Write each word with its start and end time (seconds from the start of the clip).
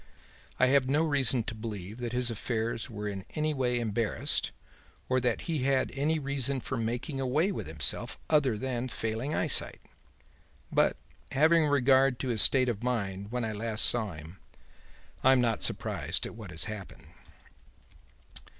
I 0.59 0.65
have 0.65 0.89
no 0.89 1.03
reason 1.03 1.43
to 1.43 1.53
believe 1.53 1.99
that 1.99 2.11
his 2.11 2.31
affairs 2.31 2.89
were 2.89 3.07
in 3.07 3.23
any 3.35 3.53
way 3.53 3.79
embarrassed 3.79 4.49
or 5.07 5.19
that 5.19 5.41
he 5.41 5.59
had 5.59 5.91
any 5.93 6.17
reason 6.17 6.59
for 6.59 6.75
making 6.75 7.19
away 7.21 7.51
with 7.51 7.67
himself 7.67 8.17
other 8.27 8.57
than 8.57 8.87
his 8.87 8.93
failing 8.97 9.35
eyesight; 9.35 9.79
but, 10.71 10.97
having 11.33 11.67
regard 11.67 12.17
to 12.17 12.29
his 12.29 12.41
state 12.41 12.67
of 12.67 12.81
mind 12.81 13.31
when 13.31 13.45
I 13.45 13.51
last 13.53 13.85
saw 13.85 14.13
him, 14.13 14.39
I 15.23 15.33
am 15.33 15.39
not 15.39 15.61
surprised 15.61 16.25
at 16.25 16.33
what 16.33 16.49
has 16.49 16.63
happened.' 16.63 17.05